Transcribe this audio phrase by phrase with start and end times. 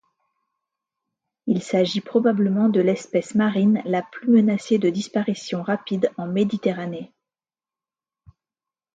[1.45, 7.13] Il s’agit probablement de l’espèce marine la plus menacée de disparition rapide en Méditerranée.